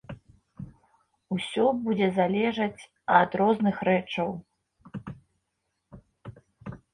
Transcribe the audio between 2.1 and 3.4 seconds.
залежаць ад